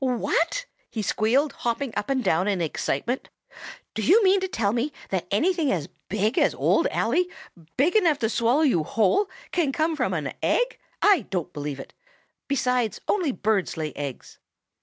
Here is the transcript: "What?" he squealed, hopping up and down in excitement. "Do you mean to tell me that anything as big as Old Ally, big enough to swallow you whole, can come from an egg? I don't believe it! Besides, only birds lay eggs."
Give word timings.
"What?" 0.03 0.65
he 0.89 1.03
squealed, 1.03 1.53
hopping 1.53 1.93
up 1.95 2.09
and 2.09 2.23
down 2.23 2.47
in 2.47 2.59
excitement. 2.59 3.29
"Do 3.93 4.01
you 4.01 4.23
mean 4.23 4.39
to 4.39 4.47
tell 4.47 4.73
me 4.73 4.91
that 5.11 5.27
anything 5.29 5.71
as 5.71 5.89
big 6.09 6.39
as 6.39 6.55
Old 6.55 6.87
Ally, 6.87 7.25
big 7.77 7.95
enough 7.95 8.17
to 8.25 8.29
swallow 8.29 8.63
you 8.63 8.83
whole, 8.83 9.29
can 9.51 9.71
come 9.71 9.95
from 9.95 10.15
an 10.15 10.33
egg? 10.41 10.79
I 11.03 11.27
don't 11.29 11.53
believe 11.53 11.79
it! 11.79 11.93
Besides, 12.47 12.99
only 13.07 13.31
birds 13.31 13.77
lay 13.77 13.93
eggs." 13.95 14.39